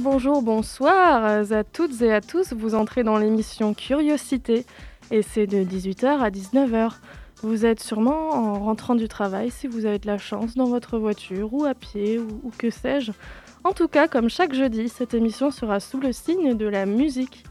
[0.00, 2.52] Bonjour, bonsoir à toutes et à tous.
[2.52, 4.66] Vous entrez dans l'émission Curiosité
[5.12, 6.94] et c'est de 18h à 19h.
[7.42, 10.98] Vous êtes sûrement en rentrant du travail si vous avez de la chance dans votre
[10.98, 13.12] voiture ou à pied ou, ou que sais-je.
[13.62, 17.44] En tout cas, comme chaque jeudi, cette émission sera sous le signe de la musique.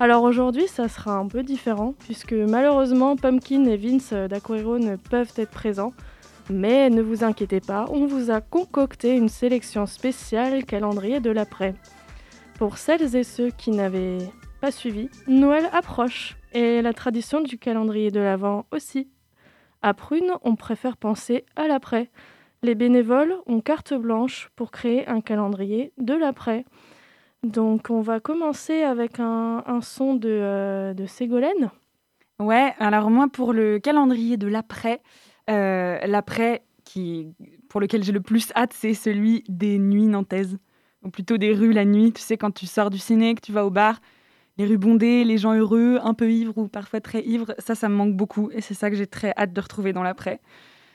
[0.00, 5.34] Alors aujourd'hui, ça sera un peu différent puisque malheureusement Pumpkin et Vince d'Aquero ne peuvent
[5.36, 5.92] être présents.
[6.52, 11.74] Mais ne vous inquiétez pas, on vous a concocté une sélection spéciale calendrier de l'après.
[12.58, 14.18] Pour celles et ceux qui n'avaient
[14.60, 19.08] pas suivi, Noël approche et la tradition du calendrier de l'Avent aussi.
[19.80, 22.10] À Prune, on préfère penser à l'après.
[22.62, 26.66] Les bénévoles ont carte blanche pour créer un calendrier de l'après.
[27.42, 31.70] Donc on va commencer avec un, son de, euh, de Ségolène.
[32.38, 35.00] Ouais, alors moi pour le calendrier de l'après,
[35.48, 37.28] l'après qui,
[37.68, 40.58] pour lequel j'ai le plus hâte, c'est celui des nuits nantaises.
[41.02, 42.12] Ou plutôt des rues la nuit.
[42.12, 44.00] Tu sais, quand tu sors du ciné, que tu vas au bar,
[44.56, 47.88] les rues bondées, les gens heureux, un peu ivres ou parfois très ivres, ça, ça
[47.88, 48.50] me manque beaucoup.
[48.52, 50.40] Et c'est ça que j'ai très hâte de retrouver dans l'après.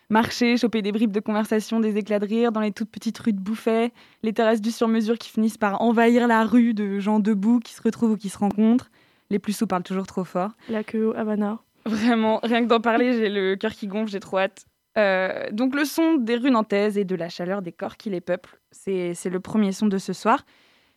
[0.09, 3.33] Marcher, choper des bribes de conversation, des éclats de rire dans les toutes petites rues
[3.33, 3.91] de Bouffet,
[4.23, 7.81] les terrasses du sur-mesure qui finissent par envahir la rue de gens debout qui se
[7.81, 8.89] retrouvent ou qui se rencontrent.
[9.29, 10.51] Les plus sous parlent toujours trop fort.
[10.69, 11.59] La queue Havana.
[11.87, 14.65] Vraiment, rien que d'en parler, j'ai le cœur qui gonfle, j'ai trop hâte.
[14.97, 18.19] Euh, donc le son des rues nantaises et de la chaleur des corps qui les
[18.19, 20.43] peuplent, c'est le premier son de ce soir.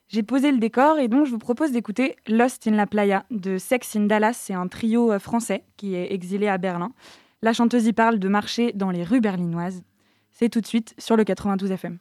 [0.08, 3.58] J'ai posé le décor et donc je vous propose d'écouter Lost in la Playa de
[3.58, 4.32] Sex in Dallas.
[4.32, 6.92] C'est un trio euh, français qui est exilé à Berlin.
[7.42, 9.82] La chanteuse y parle de marcher dans les rues berlinoises.
[10.32, 11.98] C'est tout de suite sur le 92 FM.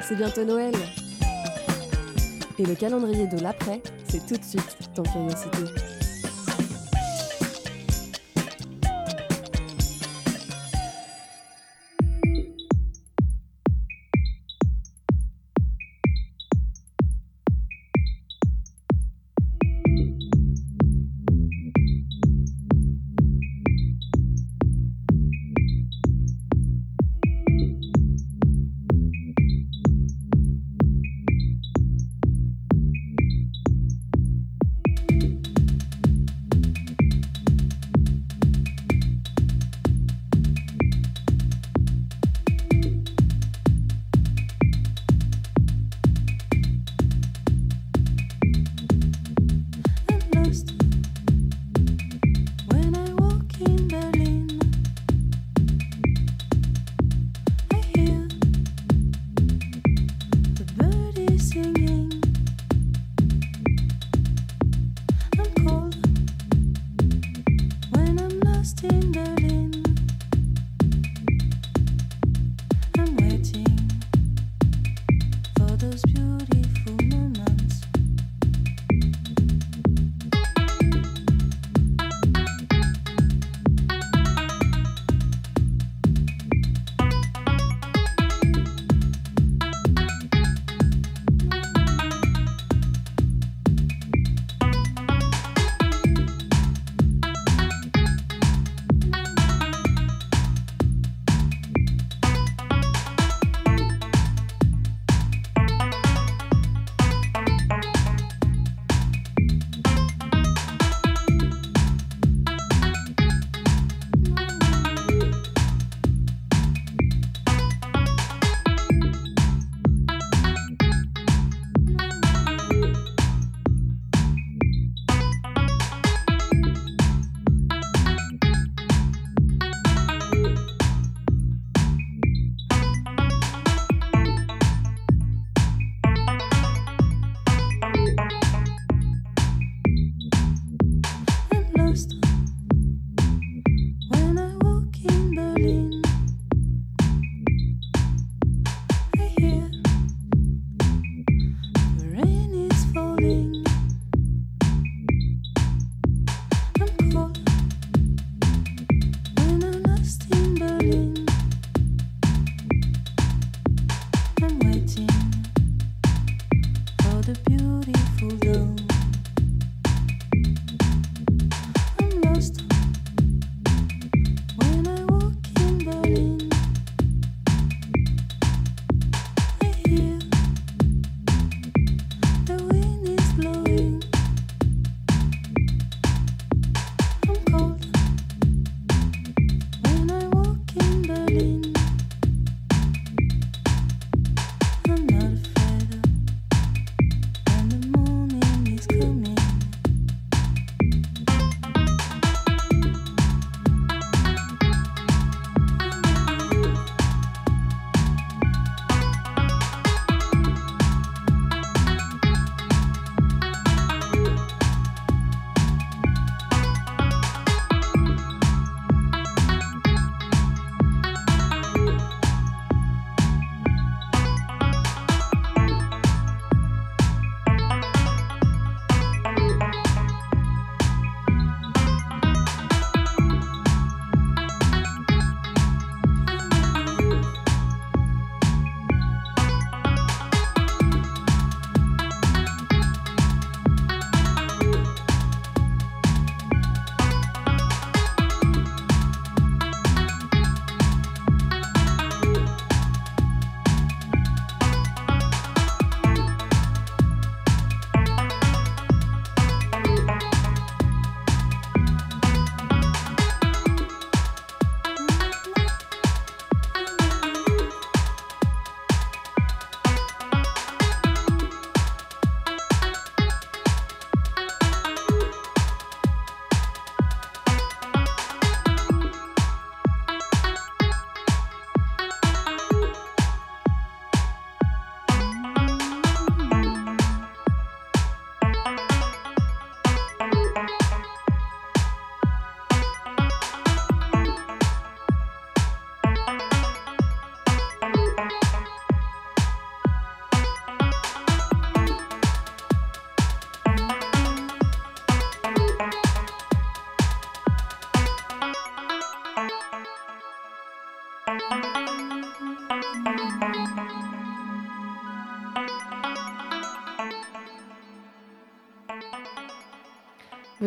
[0.00, 0.72] C'est bientôt Noël.
[2.58, 6.05] Et le calendrier de l'après, c'est tout de suite dans Curiosité.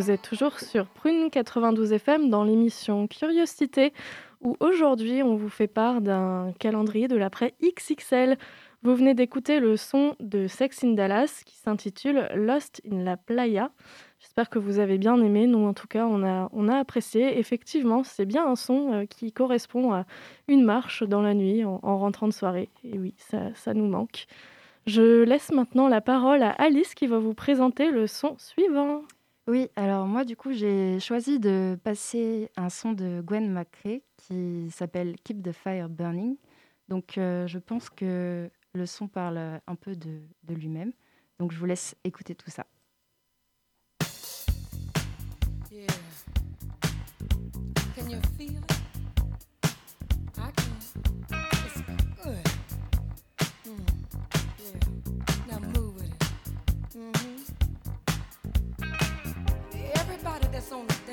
[0.09, 3.93] Êtes toujours sur Prune 92 FM dans l'émission Curiosité
[4.41, 8.35] où aujourd'hui on vous fait part d'un calendrier de l'après XXL.
[8.81, 13.69] Vous venez d'écouter le son de Sex in Dallas qui s'intitule Lost in la Playa.
[14.19, 15.45] J'espère que vous avez bien aimé.
[15.45, 17.37] Nous, en tout cas, on a, on a apprécié.
[17.37, 20.05] Effectivement, c'est bien un son euh, qui correspond à
[20.47, 22.69] une marche dans la nuit en, en rentrant de soirée.
[22.83, 24.25] Et oui, ça, ça nous manque.
[24.87, 29.03] Je laisse maintenant la parole à Alice qui va vous présenter le son suivant.
[29.49, 34.69] Oui, alors moi du coup j'ai choisi de passer un son de Gwen McCrae qui
[34.69, 36.37] s'appelle Keep the Fire Burning.
[36.87, 40.93] Donc euh, je pense que le son parle un peu de, lui-même.
[41.39, 42.67] Donc je vous laisse écouter tout ça.
[60.71, 61.08] On the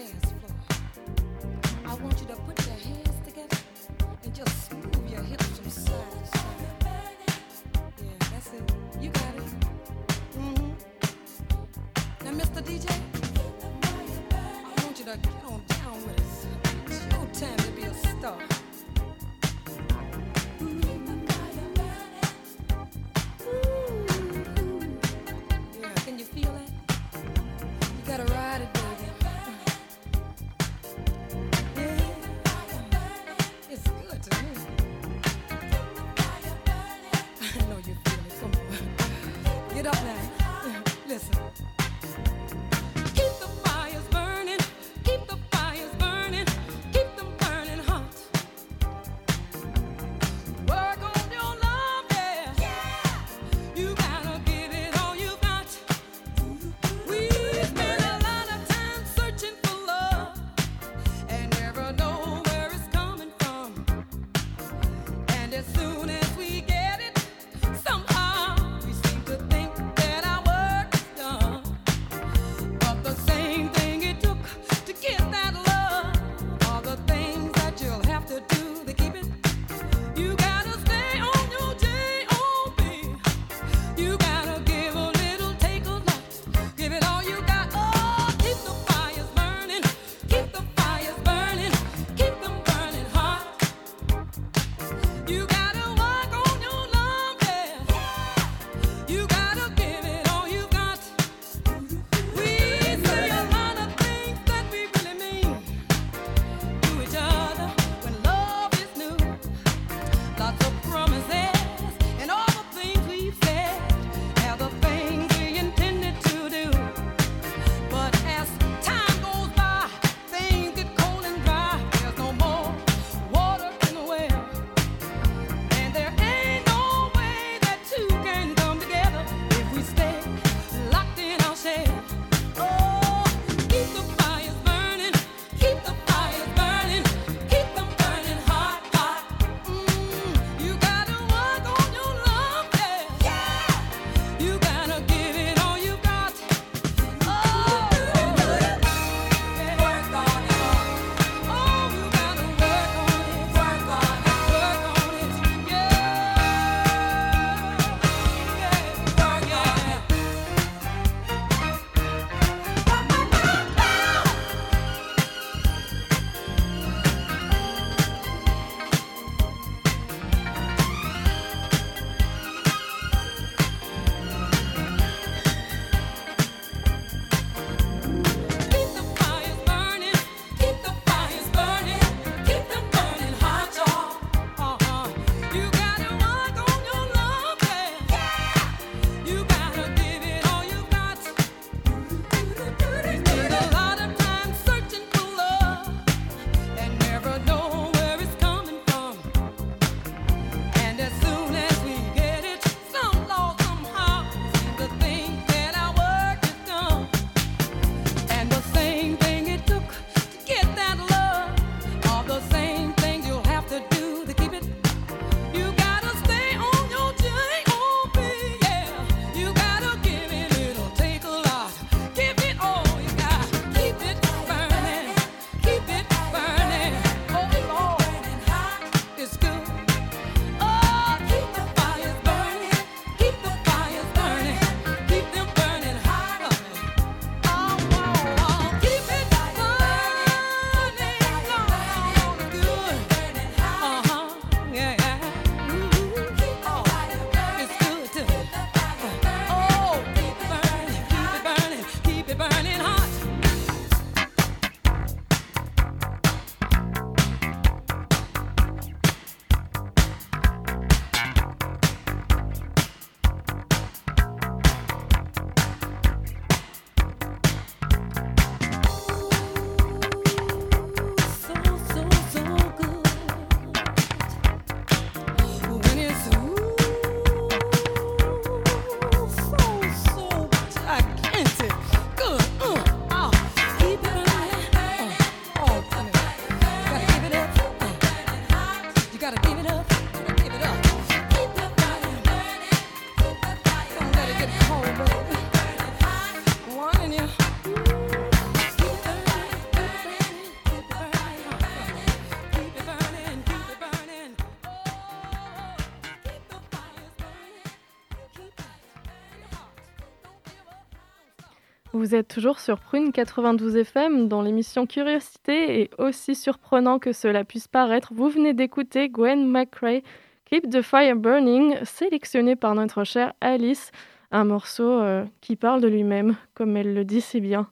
[312.06, 317.42] Vous êtes toujours sur Prune 92 FM dans l'émission Curiosité et aussi surprenant que cela
[317.42, 320.02] puisse paraître, vous venez d'écouter Gwen McRae,
[320.44, 323.90] Keep the Fire Burning, sélectionné par notre chère Alice,
[324.30, 327.66] un morceau euh, qui parle de lui-même, comme elle le dit si bien.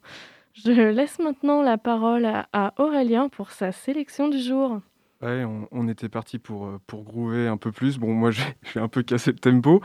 [0.53, 4.81] Je laisse maintenant la parole à, à Aurélien pour sa sélection du jour.
[5.21, 7.97] On, était parti pour, euh, pour groover un peu plus.
[7.97, 8.31] Bon, moi,
[8.73, 9.81] j'ai un peu cassé le tempo.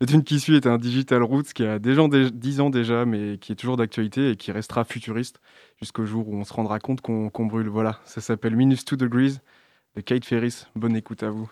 [0.00, 3.04] Le tune qui suit est un Digital Roots qui a déjà dé- 10 ans déjà,
[3.04, 5.40] mais qui est toujours d'actualité et qui restera futuriste
[5.80, 7.68] jusqu'au jour où on se rendra compte qu'on qu'on brûle.
[7.68, 9.38] Voilà, ça s'appelle Minus 2 Degrees
[9.96, 10.66] de Kate Ferris.
[10.76, 11.50] Bonne écoute à vous.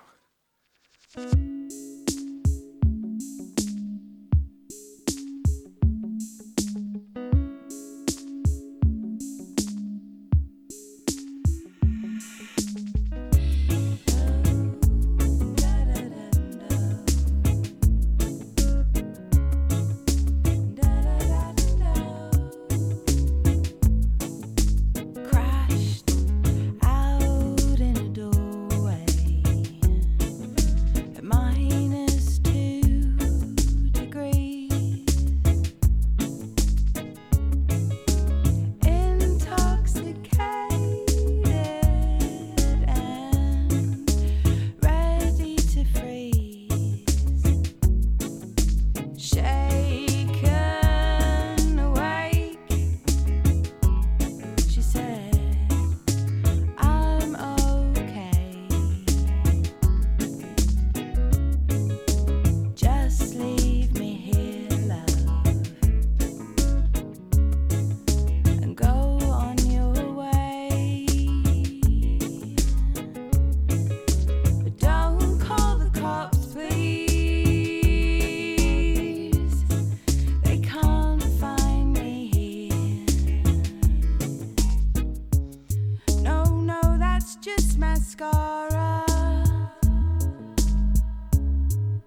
[87.41, 89.05] Just mascara.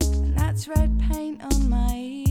[0.02, 2.25] And that's red paint on my ear.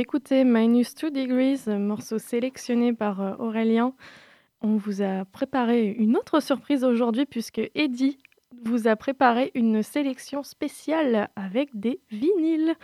[0.00, 3.92] D'écouter Minus 2 Degrees, morceau sélectionné par euh, Aurélien.
[4.62, 8.16] On vous a préparé une autre surprise aujourd'hui puisque Eddie
[8.64, 12.76] vous a préparé une sélection spéciale avec des vinyles.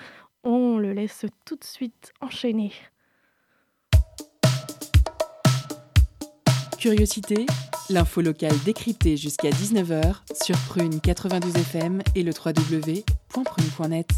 [0.44, 2.72] On le laisse tout de suite enchaîner.
[6.79, 7.46] Curiosité,
[7.88, 14.11] l'info locale décryptée jusqu'à 19h sur Prune 92 FM et le www.prune.net.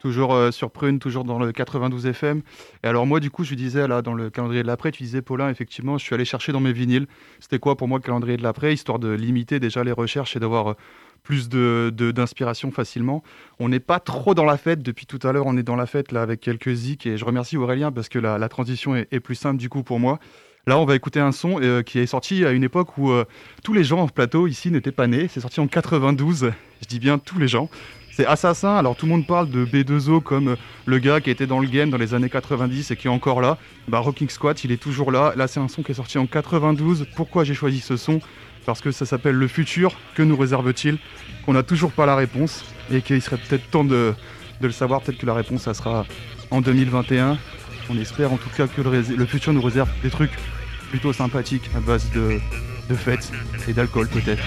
[0.00, 2.42] Toujours euh, sur Prune, toujours dans le 92 FM.
[2.82, 5.02] Et alors moi, du coup, je lui disais, là, dans le calendrier de l'après, tu
[5.02, 7.06] disais, Paulin, effectivement, je suis allé chercher dans mes vinyles.
[7.38, 10.40] C'était quoi pour moi le calendrier de l'après, histoire de limiter déjà les recherches et
[10.40, 10.74] d'avoir euh,
[11.22, 13.22] plus de, d'inspiration facilement.
[13.58, 15.86] On n'est pas trop dans la fête, depuis tout à l'heure, on est dans la
[15.86, 17.06] fête là avec quelques zik.
[17.06, 20.00] Et je remercie Aurélien parce que la, transition est, est plus simple du coup pour
[20.00, 20.18] moi.
[20.66, 23.24] Là, on va écouter un son euh, qui est sorti à une époque où euh,
[23.64, 25.26] tous les gens en plateau ici n'étaient pas nés.
[25.28, 26.52] C'est sorti en 92.
[26.82, 27.70] Je dis bien tous les gens.
[28.12, 28.76] C'est Assassin.
[28.76, 31.68] Alors tout le monde parle de B2O comme euh, le gars qui était dans le
[31.68, 33.58] game dans les années 90 et qui est encore là.
[33.88, 35.32] Bah, Rocking Squat, il est toujours là.
[35.36, 37.06] Là, c'est un son qui est sorti en 92.
[37.14, 38.20] Pourquoi j'ai choisi ce son?
[38.66, 39.92] Parce que ça s'appelle Le futur.
[40.14, 40.98] Que nous réserve-t-il?
[41.46, 44.14] Qu'on n'a toujours pas la réponse et qu'il serait peut-être temps de,
[44.60, 45.00] le savoir.
[45.00, 46.04] Peut-être que la réponse, ça sera
[46.50, 47.38] en 2021.
[47.88, 50.32] On espère en tout cas que le futur nous réserve des trucs
[50.90, 52.38] plutôt sympathiques à base de,
[52.88, 53.32] de fêtes
[53.68, 54.42] et d'alcool peut-être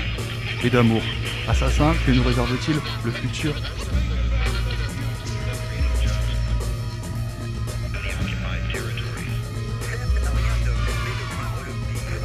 [0.64, 1.02] et d'amour.
[1.48, 3.54] Assassin, que nous réserve-t-il le futur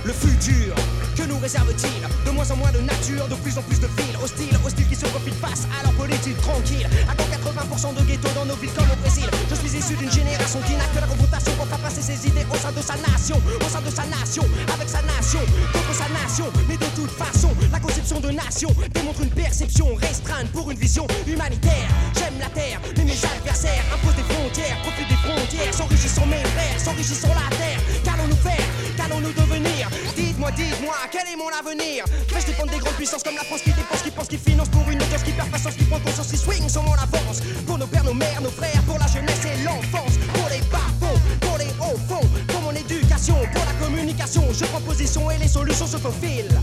[0.04, 0.74] Le futur,
[1.18, 4.16] que nous réserve-t-il De moins en moins de nature, de plus en plus de villes
[4.22, 6.86] hostiles, hostiles qui se profilent face à leur politique tranquille.
[7.18, 9.26] Quand 80% de ghettos dans nos villes comme au Brésil.
[9.50, 12.46] Je suis issu d'une génération qui n'a que la confrontation pour faire passer ses idées
[12.52, 16.08] au sein de sa nation, au sein de sa nation, avec sa nation, contre sa
[16.14, 16.46] nation.
[16.68, 21.06] Mais de toute façon, la conception de nation démontre une perception restreinte pour une vision
[21.26, 21.88] humanitaire.
[22.14, 26.78] J'aime la terre, mais mes adversaires imposent des frontières, profitent des frontières, s'enrichissant mes frères,
[26.78, 27.80] s'enrichissant la terre.
[28.04, 28.62] Qu'allons-nous faire
[29.08, 33.44] Qu'allons-nous devenir Dites-moi, dites-moi, quel est mon avenir Vais-je dépendre des grandes puissances comme la
[33.44, 35.98] France qui dépense, qui pense, qui finance pour une audience qui perd patience, qui prend
[36.00, 39.06] conscience, qui swing sur mon avance Pour nos pères, nos mères, nos frères, pour la
[39.06, 44.42] jeunesse et l'enfance Pour les bas-fonds, pour les hauts-fonds Pour mon éducation, pour la communication
[44.52, 46.60] Je prends position et les solutions se faufilent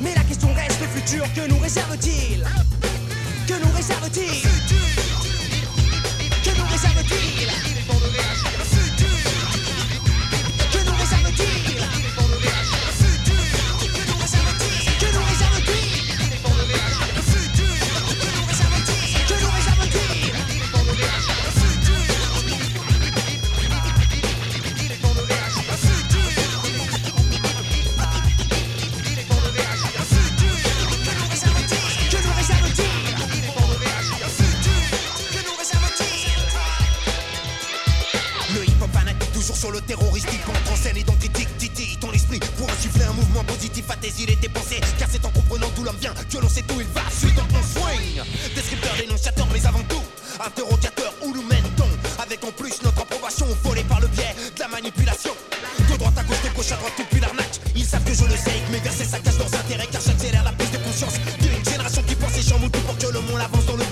[0.00, 2.44] Mais la question reste le futur, que nous réserve-t-il
[3.46, 5.13] Que nous réserve-t-il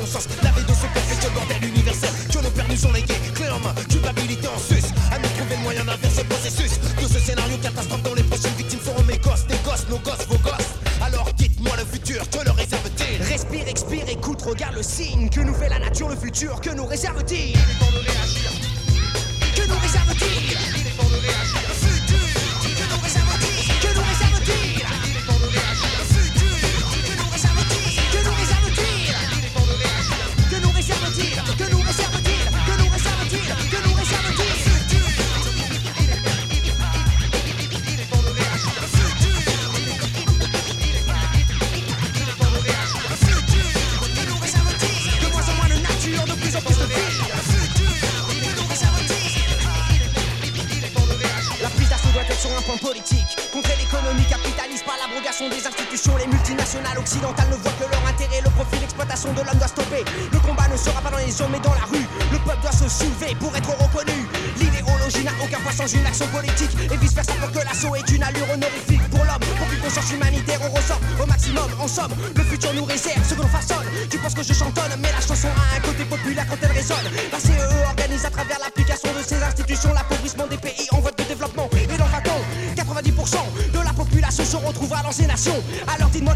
[0.07, 0.29] sens.
[0.43, 2.11] Laver de ce perfect bordel universel.
[2.33, 4.85] Que nos pères nous ont légué Clé en main, culpabilité en sus.
[5.11, 8.55] À nous trouver le moyen d'inverser le processus De ce scénario catastrophe dont les prochaines
[8.57, 10.73] victimes seront mes gosses Des gosses, nos gosses, vos gosses.
[11.03, 13.23] Alors dites-moi le futur, que le réserve-t-il?
[13.23, 16.87] Respire, expire, écoute, regarde le signe Que nous fait la nature, le futur, que nous
[16.87, 17.53] réserve-t-il?
[17.53, 18.82] Que nous
[57.51, 58.40] ne voient que leur intérêt.
[58.42, 60.05] Le profit d'exploitation de l'homme doit stopper.
[60.33, 62.07] Le combat ne sera pas dans les urnes mais dans la rue.
[62.31, 64.27] Le peuple doit se soulever pour être reconnu.
[64.59, 66.73] L'idéologie n'a aucun poids sans une action politique.
[66.90, 70.12] Et vice versa pour que l'assaut ait une allure honorifique Pour l'homme, pour qu'une conscience
[70.12, 71.71] humanitaire on ressort au maximum.
[71.81, 73.87] En somme, le futur nous réserve ce que l'on façonne.
[74.11, 77.09] Tu penses que je chantonne mais la chanson a un côté populaire quand elle résonne.
[77.33, 81.25] La CEE organise à travers l'application de ces institutions L'appauvrissement des pays en voie de
[81.25, 81.68] développement.
[81.73, 82.42] Et dans 20 ans,
[82.77, 85.62] 90% de la population se retrouvera dans ces nations.
[85.95, 86.35] Alors dites-moi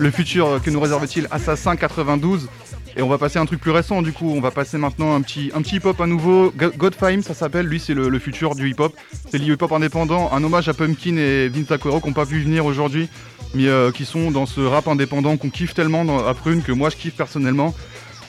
[0.00, 2.48] Le futur, que nous réserve-t-il Assassin 92
[2.96, 5.14] et on va passer à un truc plus récent du coup, on va passer maintenant
[5.16, 6.52] un petit, un petit hip-hop à nouveau.
[6.56, 8.94] Go- Godfime, ça s'appelle, lui c'est le, le futur du hip-hop.
[9.30, 12.40] C'est le hip-hop indépendant, un hommage à Pumpkin et Vince Aquero qui n'ont pas pu
[12.40, 13.08] venir aujourd'hui,
[13.52, 16.70] mais euh, qui sont dans ce rap indépendant qu'on kiffe tellement dans, à Prune que
[16.72, 17.74] moi je kiffe personnellement.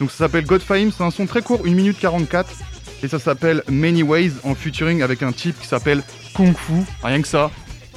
[0.02, 2.50] Donc ça s'appelle Godfime, c'est un son très court, 1 minute 44,
[3.04, 6.04] et ça s'appelle Many Ways en featuring avec un type qui s'appelle
[6.34, 7.52] Kung Fu, rien que ça.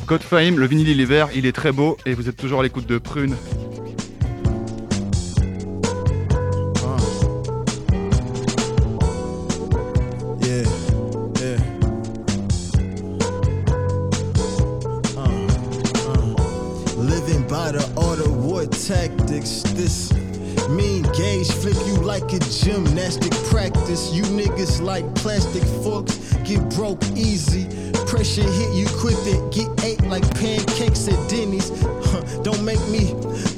[0.06, 2.62] Godfime, le vinyle il est vert, il est très beau, et vous êtes toujours à
[2.62, 3.36] l'écoute de Prune.
[28.38, 31.70] Pressure hit you quick, then get ate like pancakes at Denny's.
[32.42, 33.14] Don't make me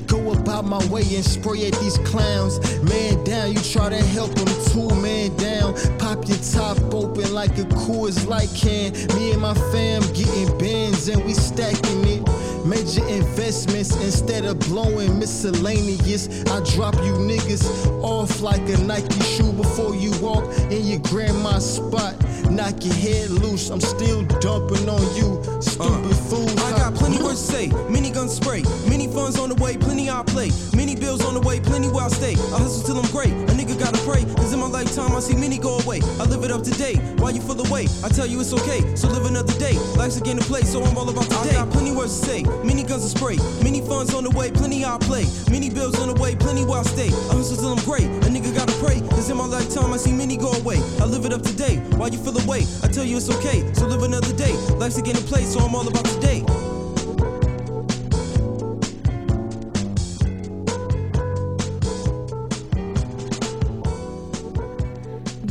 [0.07, 2.59] go about my way and spray at these clowns.
[2.83, 5.75] Man down, you try to help them two man down.
[5.99, 8.93] Pop your top open like a Coors Light can.
[9.19, 12.65] Me and my fam getting bands and we stacking it.
[12.65, 16.29] Major investments instead of blowing miscellaneous.
[16.47, 21.77] I drop you niggas off like a Nike shoe before you walk in your grandma's
[21.77, 22.20] spot.
[22.61, 23.71] Knock your head loose.
[23.71, 26.51] I'm still dumping on you, stupid uh, fool.
[26.61, 30.23] I got plenty words to say, minigun spray, many funds on the way, plenty I
[30.25, 32.33] play, many bills on the way, plenty where I stay.
[32.33, 33.33] I hustle till I'm great,
[33.81, 36.01] gotta pray, cause in my lifetime I see many go away.
[36.21, 39.09] I live it up today, Why you feel away, I tell you it's okay, so
[39.09, 39.73] live another day.
[39.97, 41.57] Life's a game to play, so I'm all about today.
[41.57, 44.51] I got plenty words to say, many guns to spray, many funds on the way,
[44.51, 47.09] plenty I play, many bills on the way, plenty where I stay.
[47.09, 50.13] I hustle till I'm great, a nigga gotta pray, cause in my lifetime I see
[50.13, 50.77] many go away.
[51.01, 53.87] I live it up today, Why you feel away, I tell you it's okay, so
[53.87, 54.53] live another day.
[54.77, 56.45] Life's a game to play, so I'm all about today.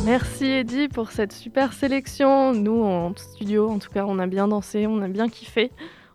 [0.09, 2.51] Merci Eddie pour cette super sélection.
[2.51, 5.69] Nous, en studio, en tout cas, on a bien dansé, on a bien kiffé.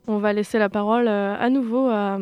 [0.08, 2.18] On va laisser la parole euh, à nouveau à,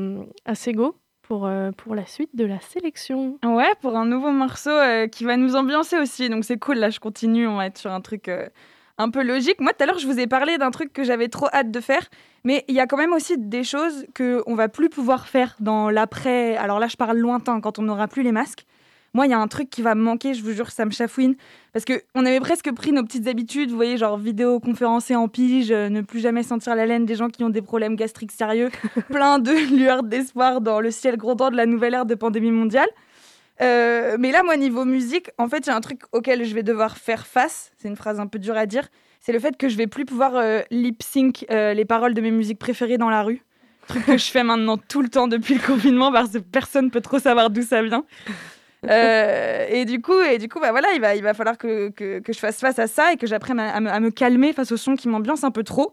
[0.54, 3.38] Sego pour, euh, pour la suite de la sélection.
[3.42, 6.28] Ouais, pour un nouveau morceau euh, qui va nous ambiancer aussi.
[6.28, 8.30] Donc c'est cool, là je continue, on va être sur un truc
[8.98, 9.58] un peu logique.
[9.58, 11.80] Moi tout à l'heure je vous ai parlé d'un truc que j'avais trop hâte de
[11.80, 12.06] faire,
[12.44, 15.88] mais il y a quand même aussi des choses qu'on va plus pouvoir faire dans
[15.88, 16.54] l'après.
[16.58, 18.66] Alors là je parle lointain, quand on n'aura plus les masques.
[19.14, 20.90] Moi, il y a un truc qui va me manquer, je vous jure, ça me
[20.90, 21.35] chafouine.
[21.72, 25.88] Parce qu'on avait presque pris nos petites habitudes, vous voyez, genre vidéoconférencer en pige, euh,
[25.88, 28.70] ne plus jamais sentir la laine des gens qui ont des problèmes gastriques sérieux,
[29.11, 32.88] plein de lueurs d'espoir dans le ciel grondant de la nouvelle ère de pandémie mondiale.
[33.61, 36.55] Euh, mais là, moi, niveau musique, en fait, il y a un truc auquel je
[36.55, 37.72] vais devoir faire face.
[37.77, 38.88] C'est une phrase un peu dure à dire.
[39.20, 42.20] C'est le fait que je vais plus pouvoir euh, lip sync euh, les paroles de
[42.20, 43.42] mes musiques préférées dans la rue.
[43.87, 47.01] Truc que je fais maintenant tout le temps depuis le confinement parce que personne peut
[47.01, 48.05] trop savoir d'où ça vient.
[48.88, 51.90] Euh, et du coup, et du coup, bah voilà, il va, il va falloir que,
[51.90, 54.97] que, je fasse face à ça et que j'apprenne à, me, calmer face au son
[54.97, 55.92] qui m'ambiance un peu trop.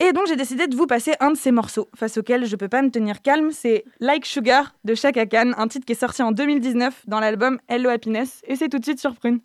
[0.00, 2.68] Et donc, j'ai décidé de vous passer un de ces morceaux face auquel je peux
[2.68, 3.50] pas me tenir calme.
[3.52, 7.58] C'est Like Sugar de Chaka Khan, un titre qui est sorti en 2019 dans l'album
[7.68, 8.42] Hello Happiness.
[8.48, 9.40] Et c'est tout de suite sur Prune.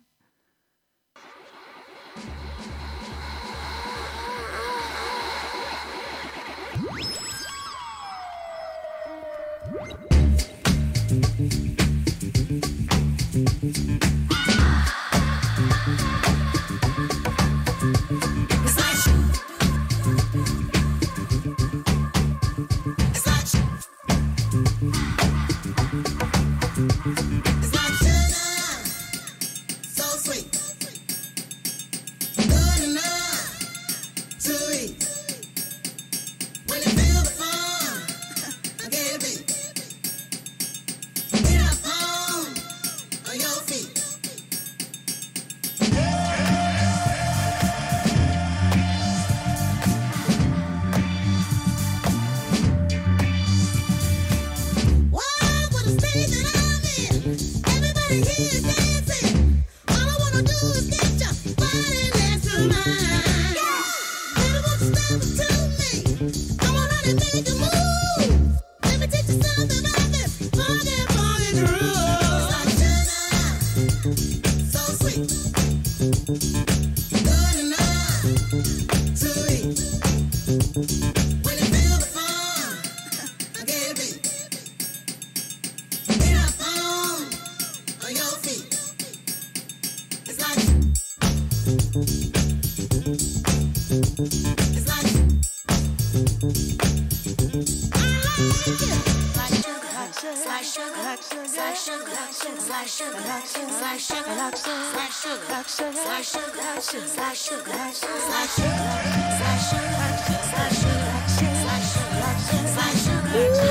[113.32, 113.69] 呜。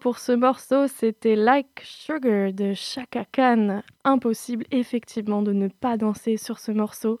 [0.00, 0.86] Pour ce morceau.
[0.86, 3.82] C'était Like Sugar de Chaka Khan.
[4.04, 7.18] Impossible effectivement de ne pas danser sur ce morceau.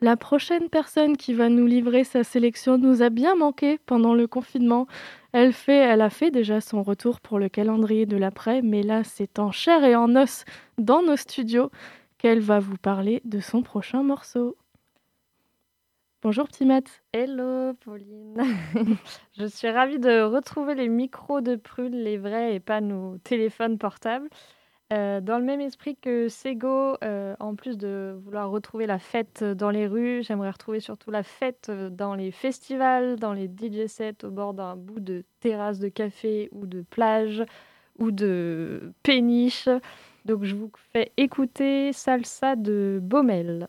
[0.00, 4.28] La prochaine personne qui va nous livrer sa sélection nous a bien manqué pendant le
[4.28, 4.86] confinement.
[5.32, 9.02] Elle, fait, elle a fait déjà son retour pour le calendrier de l'après, mais là
[9.02, 10.44] c'est en chair et en os
[10.78, 11.72] dans nos studios
[12.18, 14.56] qu'elle va vous parler de son prochain morceau.
[16.24, 16.66] Bonjour petit.
[17.12, 18.42] Hello Pauline.
[19.38, 23.76] Je suis ravie de retrouver les micros de Prune, les vrais et pas nos téléphones
[23.76, 24.30] portables.
[24.94, 29.44] Euh, dans le même esprit que Sego, euh, en plus de vouloir retrouver la fête
[29.44, 33.86] dans les rues, j'aimerais retrouver surtout la fête euh, dans les festivals, dans les DJ
[33.86, 37.44] sets au bord d'un bout de terrasse de café ou de plage
[37.98, 39.68] ou de péniche.
[40.24, 43.68] Donc je vous fais écouter Salsa de Baumel.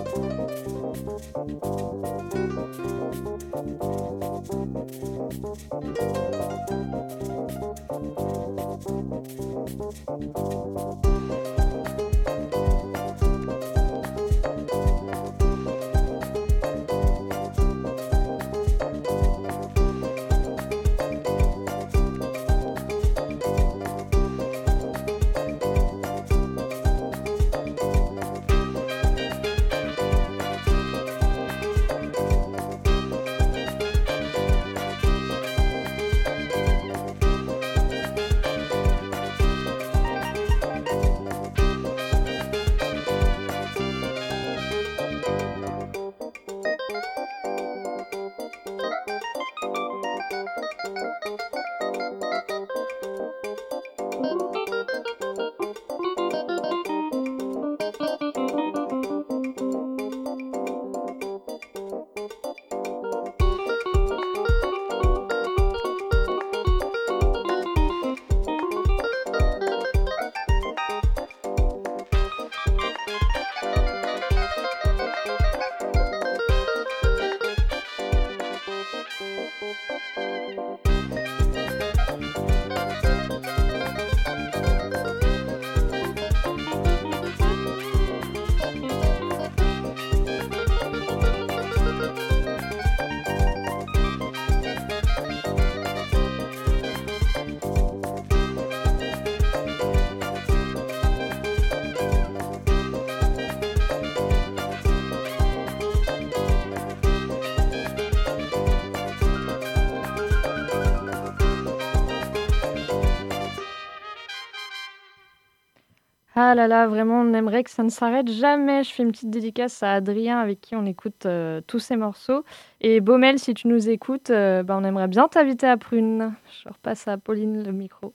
[116.51, 118.83] Ah là là, vraiment, on aimerait que ça ne s'arrête jamais.
[118.83, 122.43] Je fais une petite dédicace à Adrien avec qui on écoute euh, tous ces morceaux.
[122.81, 126.33] Et Baumel, si tu nous écoutes, euh, bah, on aimerait bien t'inviter à Prune.
[126.61, 128.13] Je repasse à Pauline le micro.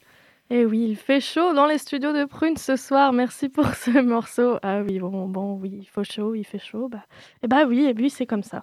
[0.51, 3.15] Et oui, il fait chaud dans les studios de Prune ce soir.
[3.15, 4.59] Merci pour ce morceau.
[4.63, 6.89] Ah oui, bon, bon, oui, il faut chaud, il fait chaud.
[6.91, 7.07] Bah,
[7.43, 8.61] et bah oui, et puis c'est comme ça.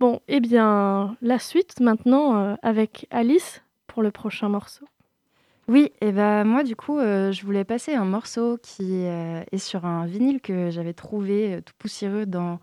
[0.00, 4.84] Bon, eh bien, la suite maintenant euh, avec Alice pour le prochain morceau.
[5.68, 9.58] Oui, et ben moi du coup, euh, je voulais passer un morceau qui euh, est
[9.58, 12.60] sur un vinyle que j'avais trouvé euh, tout poussiéreux dans,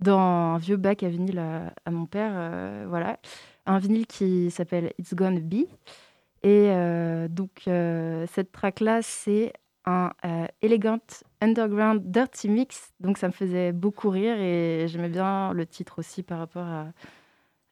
[0.00, 2.32] dans un vieux bac à vinyle à, à mon père.
[2.88, 3.18] voilà,
[3.66, 5.66] un vinyle qui s'appelle It's Gonna Be.
[6.42, 6.70] Et
[7.28, 9.52] donc cette track-là, c'est
[9.84, 10.12] un
[10.62, 11.00] Elegant
[11.40, 12.92] Underground Dirty Mix.
[13.00, 16.86] Donc ça me faisait beaucoup rire et j'aimais bien le titre aussi par rapport à,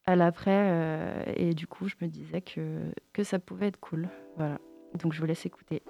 [0.06, 0.50] à l'après.
[0.70, 2.80] euh, et du coup, je me disais que,
[3.12, 4.08] que ça pouvait être cool.
[4.36, 4.58] Voilà.
[4.94, 5.82] Donc je vous laisse écouter.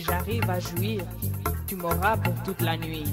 [0.00, 1.02] J'arrive à jouir,
[1.66, 3.04] tu m'auras pour toute la nuit.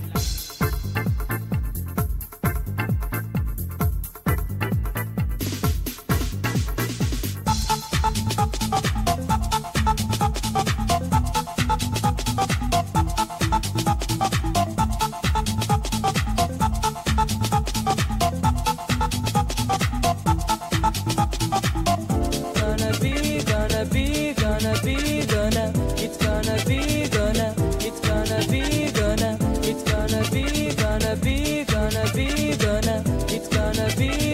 [33.95, 34.26] Be,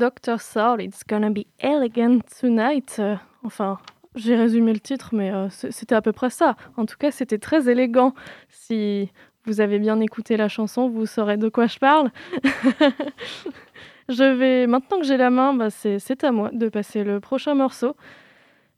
[0.00, 0.40] Dr.
[0.40, 2.96] Soul, It's Gonna Be Elegant Tonight.
[2.98, 3.78] Euh, enfin,
[4.14, 6.56] j'ai résumé le titre, mais euh, c'était à peu près ça.
[6.78, 8.14] En tout cas, c'était très élégant.
[8.48, 9.10] Si
[9.44, 12.10] vous avez bien écouté la chanson, vous saurez de quoi je parle.
[14.08, 17.54] je vais, maintenant que j'ai la main, bah, c'est à moi de passer le prochain
[17.54, 17.94] morceau.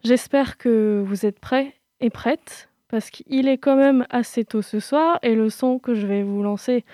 [0.03, 4.81] J'espère que vous êtes prêts et prêtes, parce qu'il est quand même assez tôt ce
[4.81, 6.85] soir, et le son que je vais vous lancer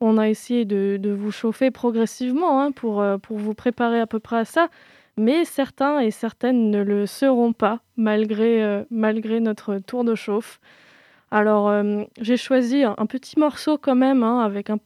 [0.00, 4.06] on a essayé de, de vous chauffer progressivement hein, pour, euh, pour vous préparer à
[4.06, 4.68] peu près à ça,
[5.16, 10.60] mais certains et certaines ne le seront pas malgré, euh, malgré notre tour de chauffe.
[11.30, 14.78] Alors euh, j'ai choisi un, un petit morceau quand même hein, avec un,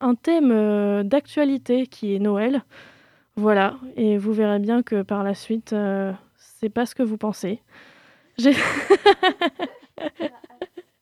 [0.00, 2.62] un thème euh, d'actualité qui est Noël.
[3.36, 5.72] Voilà, et vous verrez bien que par la suite,
[6.38, 7.62] c'est pas ce que vous pensez.
[8.36, 8.52] J'ai...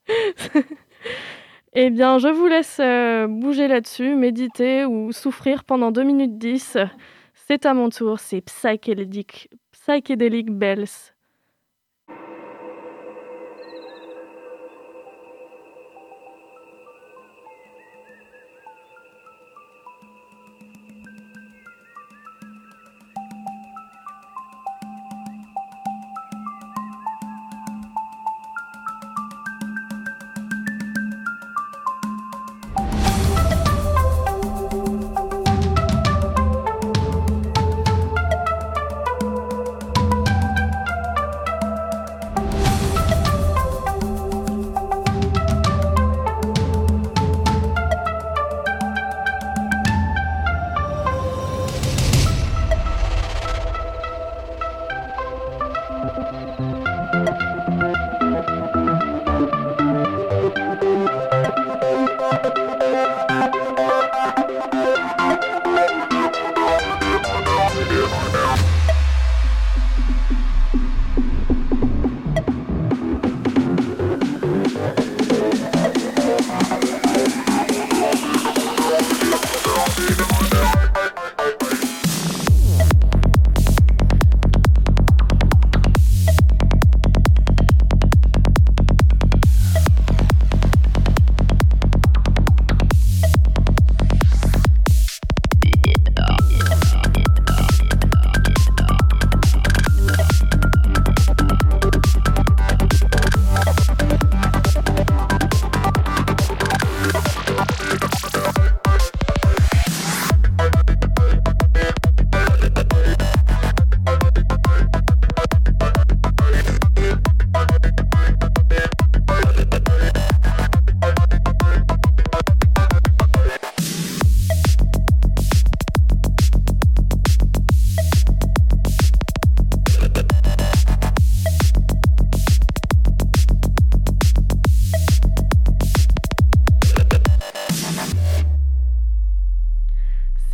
[1.79, 6.75] Eh bien, je vous laisse euh, bouger là-dessus, méditer ou souffrir pendant 2 minutes 10.
[7.35, 11.13] C'est à mon tour, c'est Psychedelic, Psychedelic Bells.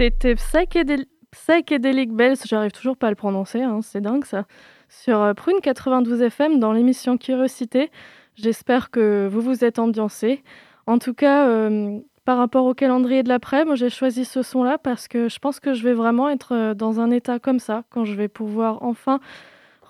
[0.03, 4.43] C'était Psychedel- Psychedelic Bells, j'arrive toujours pas à le prononcer, hein, c'est dingue ça,
[4.89, 7.89] sur euh, Prune 92 FM dans l'émission Curiosité.
[8.35, 10.43] J'espère que vous vous êtes ambiancés.
[10.87, 14.77] En tout cas, euh, par rapport au calendrier de l'après, moi j'ai choisi ce son-là
[14.77, 17.85] parce que je pense que je vais vraiment être euh, dans un état comme ça
[17.89, 19.21] quand je vais pouvoir enfin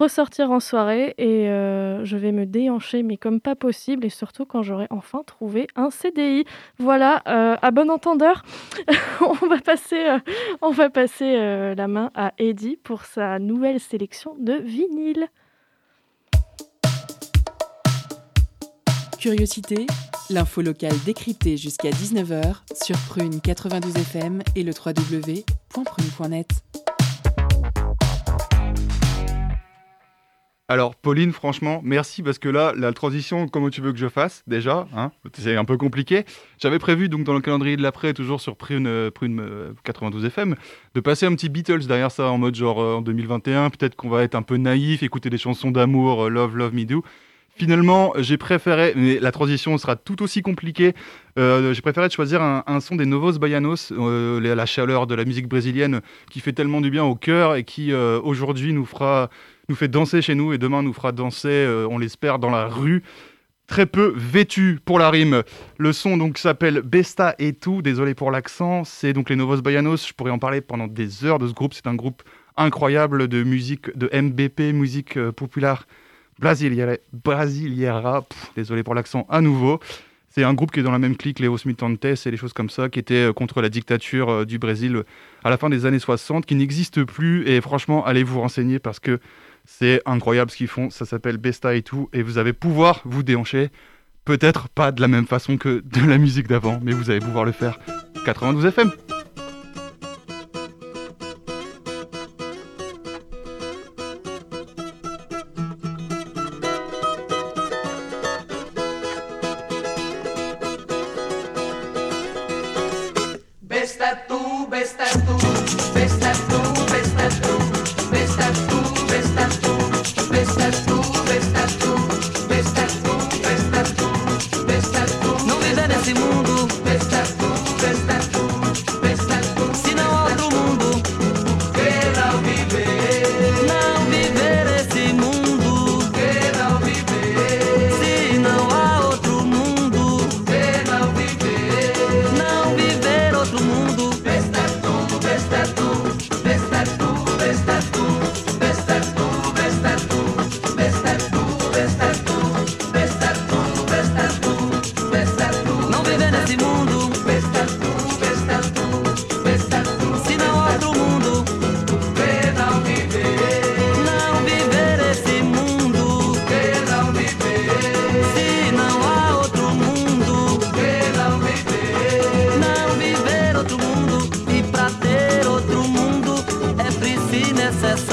[0.03, 4.45] ressortir en soirée et euh, je vais me déhancher mais comme pas possible et surtout
[4.45, 6.43] quand j'aurai enfin trouvé un CDI.
[6.77, 8.43] Voilà, euh, à bon entendeur,
[9.21, 10.19] on va passer, euh,
[10.61, 11.35] on va passer
[11.75, 15.27] la main à Eddie pour sa nouvelle sélection de vinyle.
[19.19, 19.87] Curiosité,
[20.29, 26.49] l'info locale décryptée jusqu'à 19h sur Prune 92 FM et le www.prune.net.
[30.69, 34.43] Alors, Pauline, franchement, merci parce que là, la transition, comment tu veux que je fasse
[34.47, 36.23] déjà hein, C'est un peu compliqué.
[36.57, 40.23] J'avais prévu, donc, dans le calendrier de l'après, toujours sur Prune, euh, Prune euh, 92
[40.23, 40.55] FM,
[40.95, 43.71] de passer un petit Beatles derrière ça en mode genre euh, en 2021.
[43.71, 46.85] Peut-être qu'on va être un peu naïf, écouter des chansons d'amour, euh, Love, Love Me
[46.85, 47.03] Do.
[47.55, 50.95] Finalement, j'ai préféré, mais la transition sera tout aussi compliquée,
[51.37, 55.47] euh, j'ai préféré choisir un, son des Novos Baianos, euh, la chaleur de la musique
[55.47, 56.01] brésilienne
[56.31, 59.29] qui fait tellement du bien au cœur et qui euh, aujourd'hui nous fera,
[59.69, 62.67] nous fait danser chez nous et demain nous fera danser, euh, on l'espère, dans la
[62.67, 63.03] rue.
[63.65, 65.41] Très peu vêtu pour la rime.
[65.77, 67.81] Le son donc s'appelle Besta et tout.
[67.81, 68.83] Désolé pour l'accent.
[68.83, 70.05] C'est donc les Novos Baianos.
[70.07, 71.73] Je pourrais en parler pendant des heures de ce groupe.
[71.73, 72.23] C'est un groupe
[72.57, 75.87] incroyable de musique de MBP, musique euh, populaire
[76.39, 76.97] brasiliera.
[77.13, 78.25] brasiliera.
[78.57, 79.79] Désolé pour l'accent à nouveau.
[80.27, 82.53] C'est un groupe qui est dans la même clique, les Os Mutantes et les choses
[82.53, 85.03] comme ça, qui était euh, contre la dictature du Brésil
[85.45, 87.47] à la fin des années 60, qui n'existe plus.
[87.47, 89.19] Et franchement, allez vous renseigner parce que
[89.65, 90.89] c'est incroyable ce qu'ils font.
[90.89, 92.09] Ça s'appelle Besta et tout.
[92.13, 93.69] Et vous allez pouvoir vous déhancher.
[94.25, 97.45] Peut-être pas de la même façon que de la musique d'avant, mais vous allez pouvoir
[97.45, 97.79] le faire.
[98.25, 98.91] 92 FM.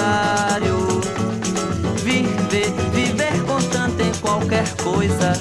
[0.01, 1.01] Necessário
[2.03, 5.33] viver, viver contante em qualquer coisa.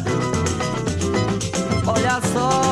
[1.87, 2.68] Olha só,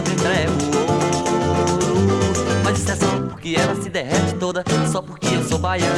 [0.00, 1.90] quebro, entrego ouro.
[2.64, 5.94] Mas isso é só porque ela se derrete toda, só porque eu sou baiano.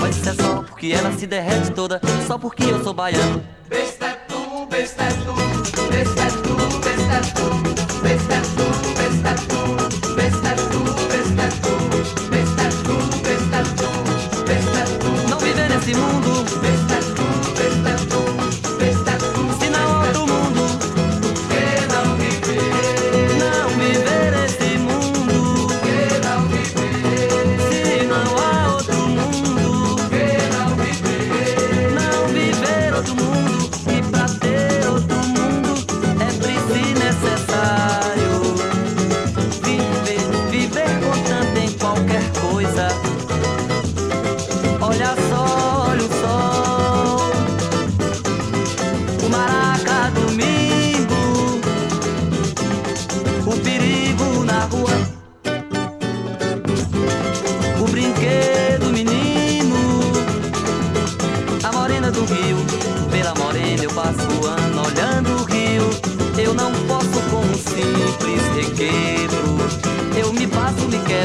[0.00, 3.42] Mas isso é só porque ela se derrete toda, só porque eu sou baiano.
[3.68, 3.91] Besta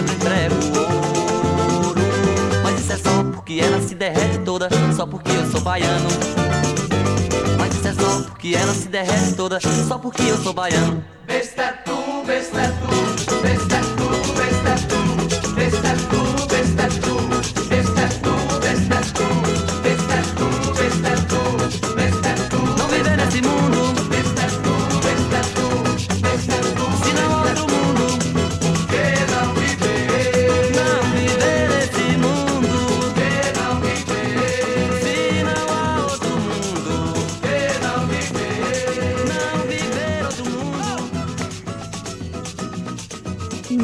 [0.03, 0.49] quebra.
[2.63, 6.09] Mas isso é só porque ela se derrete toda, só porque eu sou baiano.
[7.57, 11.03] Mas isso é só porque ela se derrete toda, só porque eu sou baiano.
[11.25, 13.16] Besta tu, besta tu.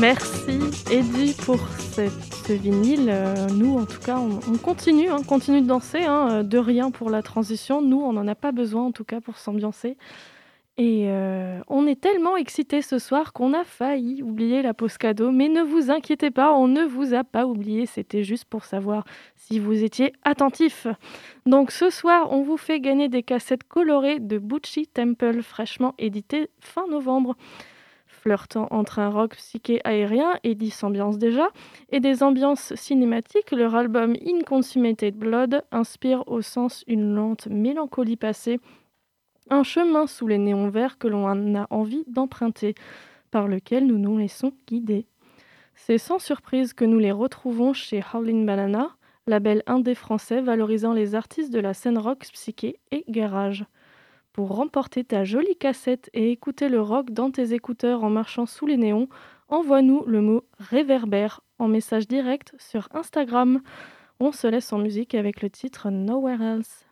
[0.04, 0.60] Merci
[0.92, 2.12] Eddie pour cette,
[2.46, 3.08] ce vinyle.
[3.10, 6.04] Euh, nous, en tout cas, on, on continue, hein, continue de danser.
[6.04, 7.82] hein, euh, de rien pour la transition.
[7.82, 9.96] Nous, on n'en a pas besoin, en tout cas, pour s'ambiancer.
[10.78, 15.32] Et euh, on est tellement excités ce soir qu'on a failli oublier la pause cadeau.
[15.32, 17.86] Mais ne vous inquiétez pas, on ne vous a pas oublié.
[17.86, 19.06] C'était juste pour savoir
[19.38, 20.86] si vous étiez attentifs.
[21.46, 26.50] Donc ce soir, on vous fait gagner des cassettes colorées de Bucci Temple, fraîchement éditées
[26.60, 27.38] fin novembre
[28.24, 31.50] flirtant entre un rock psyché aérien, Eddie s'ambiance déjà,
[31.90, 38.62] et des ambiances cinématiques, leur album Inconsummated Blood inspire au sens une lente mélancolie passée,
[39.50, 42.76] un chemin sous les néons verts que l'on a envie d'emprunter,
[43.30, 45.06] par lequel nous nous laissons guider.
[45.76, 48.96] C'est sans surprise que nous les retrouvons chez Howlin' Banana,
[49.28, 53.66] label indé français valorisant les artistes de la scène rock psyché et garage.
[54.34, 58.66] Pour remporter ta jolie cassette et écouter le rock dans tes écouteurs en marchant sous
[58.66, 59.08] les néons,
[59.48, 63.62] envoie-nous le mot réverbère en message direct sur Instagram.
[64.20, 66.88] On se laisse en musique avec le titre Nowhere Else.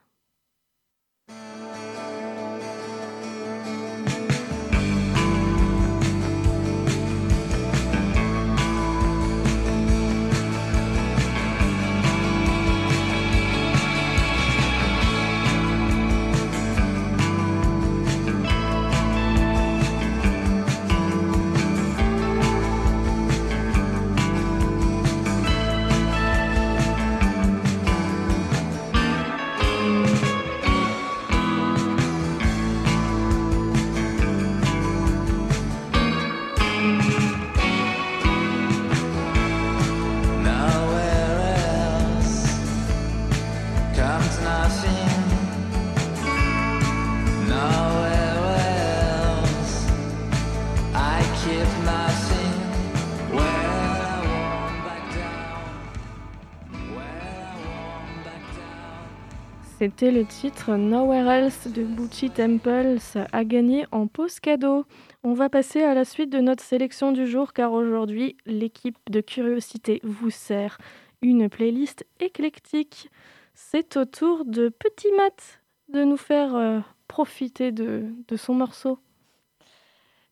[59.82, 63.00] C'était le titre Nowhere Else de Bucci Temples
[63.32, 64.86] à gagner en pause cadeau.
[65.24, 69.22] On va passer à la suite de notre sélection du jour car aujourd'hui, l'équipe de
[69.22, 70.78] Curiosité vous sert
[71.24, 73.10] une playlist éclectique.
[73.56, 78.06] C'est au tour de Petit Matt de nous faire euh, profiter de,
[78.36, 79.00] son morceau.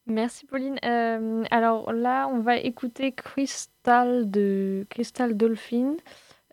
[0.06, 0.78] Merci Pauline.
[0.86, 5.96] Euh, alors là, on va écouter Crystal de Crystal Dolphin.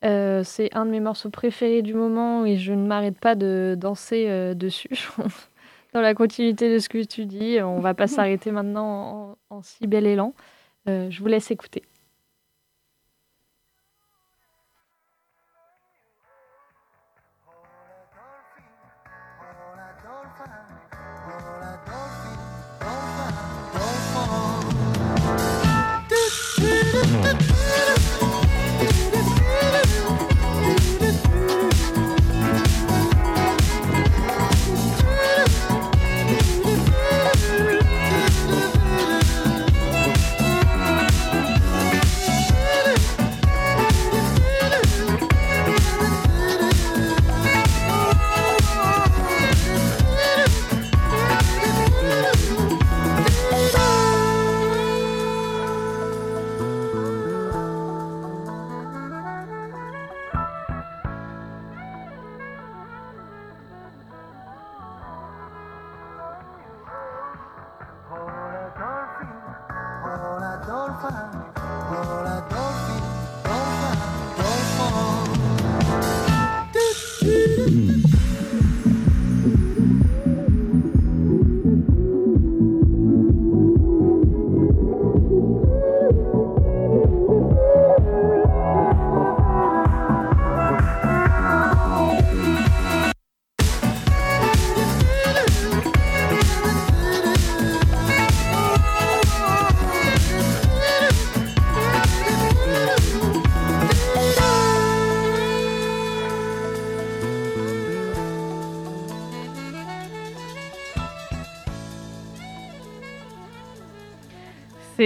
[0.05, 3.77] Euh, c'est un de mes morceaux préférés du moment et je ne m'arrête pas de
[3.79, 4.91] danser euh, dessus.
[5.95, 9.63] Dans la continuité de ce que tu dis, on va pas s'arrêter maintenant en, en
[9.63, 10.35] si bel élan.
[10.89, 11.83] Euh, je vous laisse écouter.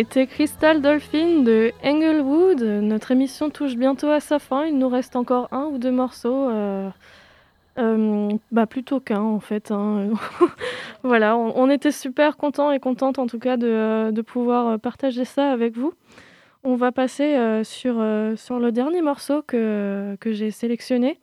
[0.00, 2.62] C'était Crystal Dolphin de Englewood.
[2.62, 4.64] Notre émission touche bientôt à sa fin.
[4.64, 6.48] Il nous reste encore un ou deux morceaux.
[6.48, 6.88] euh,
[7.78, 9.70] euh, bah plutôt qu'un en fait.
[9.70, 10.08] hein.
[11.02, 15.26] voilà, on, était super contents et contentes en tout cas de, euh, de pouvoir partager
[15.26, 15.92] ça avec vous.
[16.64, 18.02] On va passer sur,
[18.36, 21.18] sur le dernier morceau que, que j'ai sélectionné.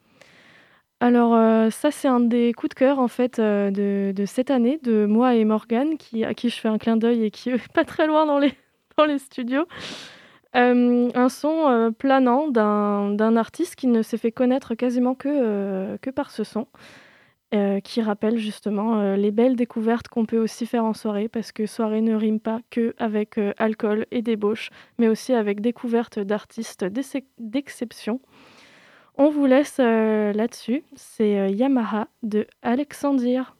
[0.99, 1.32] Alors
[1.71, 5.34] ça c'est un des coups de cœur en fait de, de cette année de moi
[5.34, 8.07] et Morgane qui, à qui je fais un clin d'œil et qui est pas très
[8.07, 8.53] loin dans les,
[8.97, 9.65] dans les studios.
[10.55, 15.97] Euh, un son euh, planant d'un artiste qui ne s'est fait connaître quasiment que, euh,
[16.01, 16.67] que par ce son,
[17.83, 22.01] qui rappelle justement les belles découvertes qu'on peut aussi faire en soirée, parce que soirée
[22.01, 28.19] ne rime pas que avec alcool et débauche, mais aussi avec découverte d'artistes d'ex- d'exception.
[29.15, 30.83] On vous laisse là-dessus.
[30.95, 33.55] C'est Yamaha de Alexandre.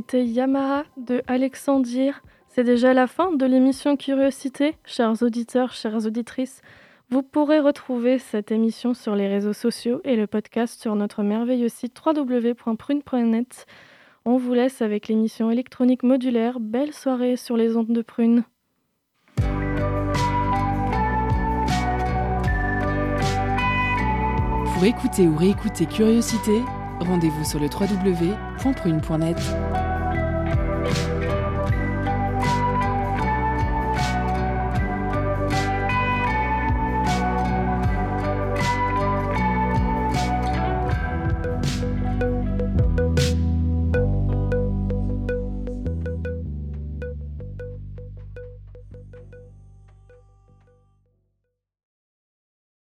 [0.00, 1.86] C'était Yamaha de Alexandre.
[2.48, 4.78] C'est déjà la fin de l'émission Curiosité.
[4.82, 6.62] Chers auditeurs, chères auditrices,
[7.10, 11.68] vous pourrez retrouver cette émission sur les réseaux sociaux et le podcast sur notre merveilleux
[11.68, 13.66] site www.prune.net.
[14.24, 16.60] On vous laisse avec l'émission électronique modulaire.
[16.60, 18.44] Belle soirée sur les ondes de Prune.
[24.72, 26.62] Pour écouter ou réécouter Curiosité,
[27.00, 29.36] rendez-vous sur le www.prune.net.